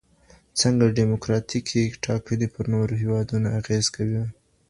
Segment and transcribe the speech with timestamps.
[0.59, 4.23] څنګه ډیموکراتیکي ټاکني پر نورو هیوادونو اغیز کوي؟